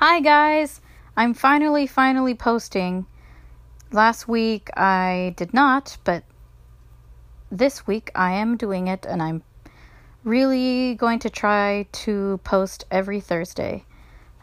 [0.00, 0.80] Hi, guys!
[1.16, 3.06] I'm finally, finally posting.
[3.90, 6.22] Last week I did not, but
[7.50, 9.42] this week I am doing it, and I'm
[10.22, 13.86] really going to try to post every Thursday.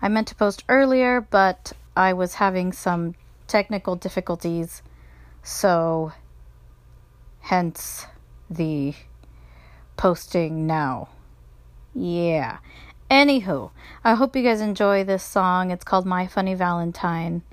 [0.02, 3.16] I meant to post earlier, but I was having some
[3.48, 4.82] technical difficulties,
[5.42, 6.12] so
[7.40, 8.08] hence
[8.50, 8.94] the
[9.96, 11.08] posting now.
[11.94, 12.58] Yeah.
[13.10, 13.72] Anywho,
[14.04, 15.72] I hope you guys enjoy this song.
[15.72, 17.44] It's called My Funny Valentine.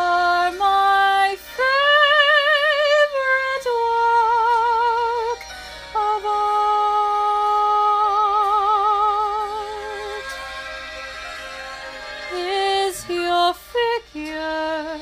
[14.19, 14.99] figure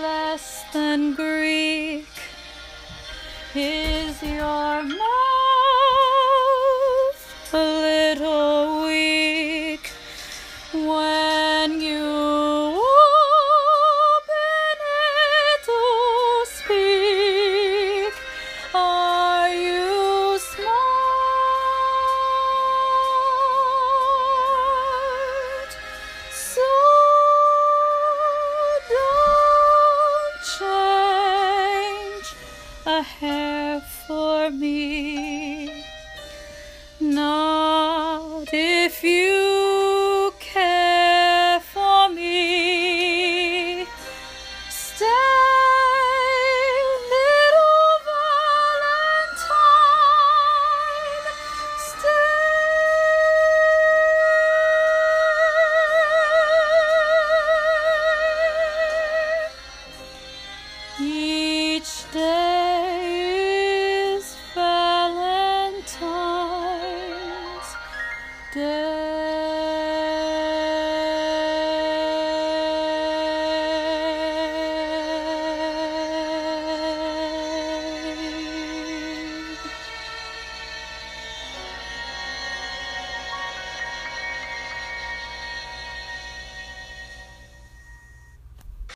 [0.00, 1.31] less than Greek?
[39.04, 43.84] If you care for me,
[44.70, 45.06] stay,
[47.10, 49.48] little Valentine,
[51.78, 52.14] stay.
[61.00, 62.52] Each day.
[68.54, 68.81] day.